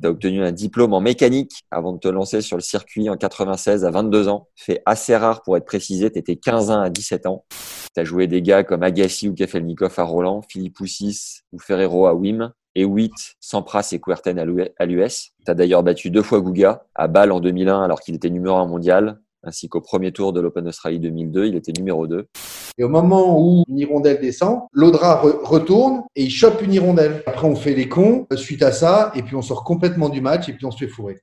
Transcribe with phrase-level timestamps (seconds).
[0.00, 3.16] Tu as obtenu un diplôme en mécanique avant de te lancer sur le circuit en
[3.16, 4.48] 96 à 22 ans.
[4.54, 7.46] Fait assez rare pour être précisé, tu étais 15 ans à 17 ans.
[7.94, 12.06] Tu as joué des gars comme Agassi ou Kafelnikov à Roland, Philippe Poussis ou Ferrero
[12.06, 15.30] à Wim et 8 Sampras et Kuerten à l'US.
[15.44, 18.56] Tu as d'ailleurs battu deux fois Guga à Bâle en 2001 alors qu'il était numéro
[18.56, 22.28] 1 mondial, ainsi qu'au premier tour de l'Open Australie 2002, il était numéro 2.
[22.78, 27.22] Et au moment où une hirondelle descend, l'Audra re- retourne et il chope une hirondelle.
[27.26, 30.20] Après, on fait les cons euh, suite à ça, et puis on sort complètement du
[30.20, 31.16] match, et puis on se fait fourrer.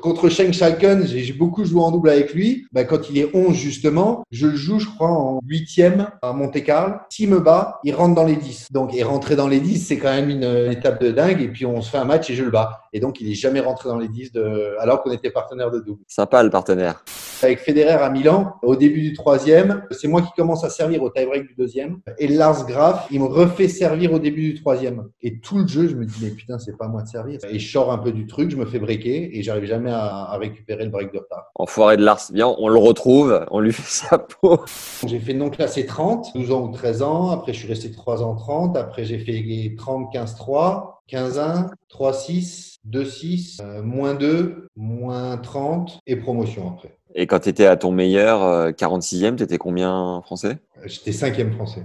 [0.00, 2.66] Contre Sheng Schalken, j'ai beaucoup joué en double avec lui.
[2.72, 6.94] Bah, quand il est 11, justement, je le joue, je crois, en huitième à Monte-Carlo.
[7.10, 8.68] S'il me bat, il rentre dans les 10.
[8.72, 11.66] Donc, et rentrer dans les 10, c'est quand même une, étape de dingue, et puis
[11.66, 12.80] on se fait un match et je le bats.
[12.92, 14.74] Et donc, il est jamais rentré dans les 10 de...
[14.80, 16.02] alors qu'on était partenaire de double.
[16.08, 17.04] Sympa le partenaire.
[17.42, 21.10] Avec Federer à Milan, au début du troisième, c'est moi qui commence à servir au
[21.10, 22.00] tie-break du deuxième.
[22.18, 25.08] Et Lars Graf, il me refait servir au début du troisième.
[25.22, 27.38] Et tout le jeu, je me dis, mais putain, c'est pas à moi de servir.
[27.50, 30.30] Et je sors un peu du truc, je me fais breaker et j'arrive jamais à,
[30.30, 31.50] à récupérer le break de retard.
[31.56, 34.60] Enfoiré de Lars, bien, on le retrouve, on lui fait sa peau.
[35.06, 37.30] J'ai fait non classé 30, 12 ans ou 13 ans.
[37.30, 38.76] Après, je suis resté 3 ans 30.
[38.76, 44.68] Après, j'ai fait 30, 15, 3, 15, 1, 3, 6, 2, 6, euh, moins 2,
[44.76, 46.96] moins 30 et promotion après.
[47.16, 50.58] Et quand tu étais à ton meilleur, euh, 46e, tu étais combien français?
[50.84, 51.84] J'étais cinquième français.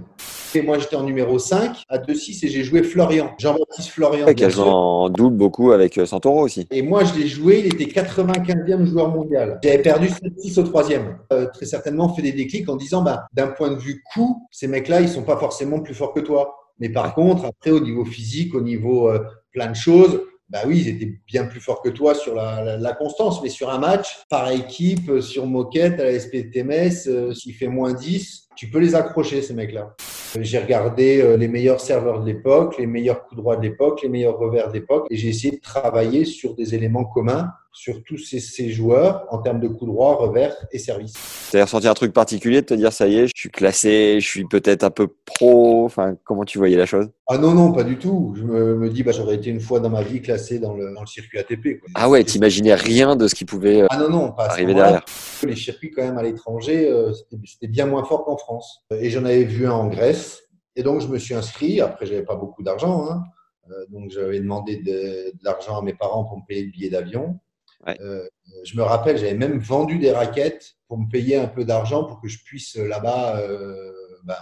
[0.54, 4.26] Et moi, j'étais en numéro 5 à 2-6 et j'ai joué Florian, Jean-Baptiste Florian.
[4.26, 6.66] Ouais, ont en double beaucoup avec euh, Santoro aussi.
[6.72, 9.60] Et moi, je l'ai joué, il était 95e joueur mondial.
[9.62, 11.18] J'avais perdu 7-6 au troisième.
[11.32, 14.66] Euh, très certainement fait des déclics en disant, bah, d'un point de vue coup, ces
[14.66, 16.56] mecs-là, ils sont pas forcément plus forts que toi.
[16.80, 19.20] Mais par contre, après, au niveau physique, au niveau euh,
[19.52, 22.76] plein de choses, bah oui, ils étaient bien plus forts que toi sur la, la-
[22.76, 23.40] la constance.
[23.42, 27.92] Mais sur un match, par équipe, sur moquette, à la SPTMS, euh, s'il fait moins
[27.94, 29.94] 10, tu peux les accrocher, ces mecs-là.
[30.36, 34.02] Euh, J'ai regardé euh, les meilleurs serveurs de l'époque, les meilleurs coups droits de l'époque,
[34.02, 38.02] les meilleurs revers de l'époque, et j'ai essayé de travailler sur des éléments communs sur
[38.02, 41.14] tous ces, ces joueurs en termes de coups droits, revers et service.
[41.50, 44.18] Tu as ressenti un truc particulier de te dire, ça y est, je suis classé,
[44.20, 45.84] je suis peut-être un peu pro.
[45.84, 47.08] Enfin, comment tu voyais la chose?
[47.28, 48.34] Ah non, non, pas du tout.
[48.36, 50.92] Je me, me dis, bah, j'aurais été une fois dans ma vie classé dans le,
[50.94, 51.80] dans le circuit ATP.
[51.80, 51.90] Quoi.
[51.94, 55.04] Ah ouais, t'imaginais rien de ce qui pouvait euh, Ah non, non, pas arriver derrière.
[55.44, 58.84] Les circuits, quand même, à l'étranger, euh, c'était c'était bien moins fort qu'en France.
[58.90, 60.42] Et j'en avais vu un en Grèce.
[60.76, 61.80] Et donc, je me suis inscrit.
[61.80, 63.08] Après, j'avais pas beaucoup d'argent.
[63.10, 63.22] Hein.
[63.70, 66.90] Euh, donc, j'avais demandé de, de l'argent à mes parents pour me payer le billet
[66.90, 67.38] d'avion.
[67.86, 67.96] Ouais.
[68.00, 68.28] Euh,
[68.64, 72.20] je me rappelle, j'avais même vendu des raquettes pour me payer un peu d'argent pour
[72.20, 73.92] que je puisse euh, là-bas euh,
[74.24, 74.34] ben,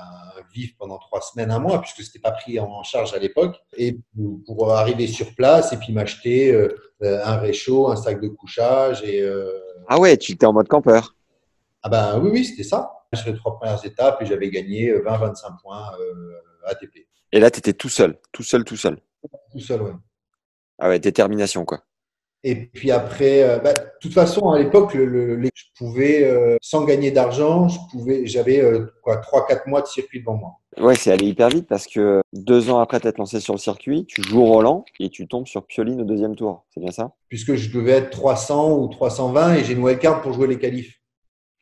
[0.53, 3.56] vivre pendant trois semaines, un mois, puisque c'était pas pris en charge à l'époque.
[3.76, 6.69] Et pour, pour arriver sur place et puis m'acheter euh,
[7.00, 9.25] un réchaud, un sac de couchage et
[9.88, 11.15] Ah ouais, tu étais en mode campeur.
[11.82, 12.93] ah ben oui, oui, c'était ça.
[13.15, 15.93] Sur les trois premières étapes, et j'avais gagné 20-25 points
[16.66, 17.06] ATP.
[17.32, 18.99] Et là, tu étais tout seul, tout seul, tout seul.
[19.53, 19.93] Tout seul, ouais.
[20.78, 21.82] Ah ouais, détermination, quoi.
[22.44, 26.25] Et puis après, euh, bah, de toute façon, à l'époque, le, le- les- je pouvais,
[26.25, 30.53] euh, sans gagner d'argent, je pouvais, j'avais euh, quoi, 3-4 mois de circuit devant moi.
[30.78, 34.06] Ouais, c'est allé hyper vite parce que deux ans après t'être lancé sur le circuit,
[34.06, 36.65] tu joues Roland et tu tombes sur Pioline au deuxième tour.
[36.72, 37.12] C'est bien ça?
[37.28, 40.94] Puisque je devais être 300 ou 320 et j'ai une wildcard pour jouer les qualifs.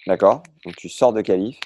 [0.06, 1.58] D'accord Donc tu sors de qualif,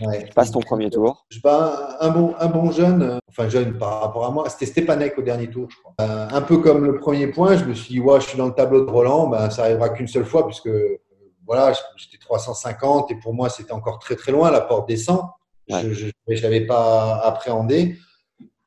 [0.00, 0.24] Ouais.
[0.26, 1.26] tu passes ton premier tour.
[1.30, 4.66] Je bats un bon, un bon jeune, euh, enfin jeune par rapport à moi, c'était
[4.66, 5.94] Stepanek au dernier tour, je crois.
[6.00, 8.46] Euh, un peu comme le premier point, je me suis dit, ouais, je suis dans
[8.46, 11.00] le tableau de Roland, ben, ça arrivera qu'une seule fois, puisque euh,
[11.46, 15.22] voilà, j'étais 350 et pour moi, c'était encore très très loin, la porte descend.
[15.68, 15.82] Ouais.
[15.92, 17.96] Je ne l'avais pas appréhendé.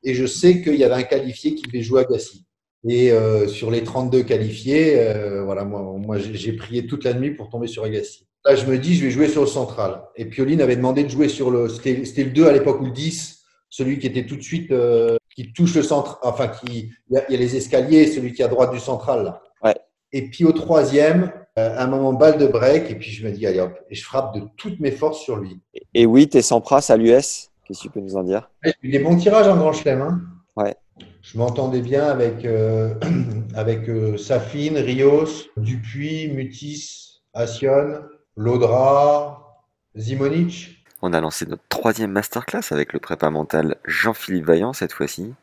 [0.02, 2.44] Et je sais qu'il y avait un qualifié qui devait jouer à Gassi.
[2.86, 7.14] Et euh, sur les 32 qualifiés, euh, voilà, moi, moi j'ai j'ai prié toute la
[7.14, 8.26] nuit pour tomber sur Agassi.
[8.46, 10.02] Là, je me dis, je vais jouer sur le central.
[10.16, 11.68] Et Pioline avait demandé de jouer sur le.
[11.68, 14.70] C'était c'était le 2 à l'époque ou le 10, celui qui était tout de suite.
[14.70, 16.18] euh, qui touche le centre.
[16.22, 18.72] Enfin, qui, il y, a, il y a les escaliers, celui qui est à droite
[18.72, 19.24] du central.
[19.24, 19.42] Là.
[19.62, 19.74] Ouais.
[20.12, 22.90] Et puis au troisième, euh, un moment balle de break.
[22.90, 23.76] Et puis je me dis, allez hop.
[23.90, 25.60] Et je frappe de toutes mes forces sur lui.
[25.94, 27.50] Et oui, t'es sans pras à l'US.
[27.64, 28.50] Qu'est-ce que tu peux nous en dire?
[28.62, 30.02] J'ai eu des bons tirages en grand chelem.
[30.02, 30.20] Hein.
[30.56, 30.74] Ouais.
[31.22, 32.94] Je m'entendais bien avec, euh,
[33.54, 35.26] avec euh, Safine, Rios,
[35.56, 38.02] Dupuis, Mutis, Assion,
[38.36, 39.62] Laudra,
[39.96, 40.84] Zimonic.
[41.02, 45.34] On a lancé notre troisième masterclass avec le prépa mental Jean-Philippe Vaillant cette fois-ci.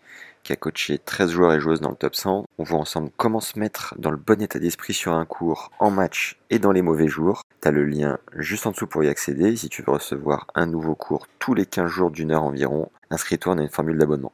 [0.43, 2.43] qui a coaché 13 joueurs et joueuses dans le top 100.
[2.57, 5.89] On voit ensemble comment se mettre dans le bon état d'esprit sur un cours, en
[5.89, 7.43] match et dans les mauvais jours.
[7.61, 9.55] Tu as le lien juste en dessous pour y accéder.
[9.55, 13.57] Si tu veux recevoir un nouveau cours tous les 15 jours d'une heure environ, inscris-toi,
[13.57, 14.33] a une formule d'abonnement.